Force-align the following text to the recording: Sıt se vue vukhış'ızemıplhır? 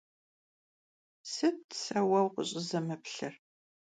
Sıt 1.31 1.61
se 1.81 1.99
vue 2.07 2.19
vukhış'ızemıplhır? 2.23 3.33